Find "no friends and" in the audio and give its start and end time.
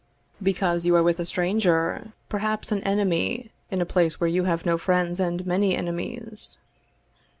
4.65-5.45